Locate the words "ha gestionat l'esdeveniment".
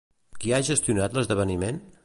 0.53-1.83